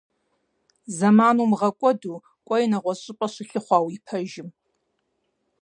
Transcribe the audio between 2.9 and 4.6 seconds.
щӀыпӀэ щылъыхъуэ а уи пэжым.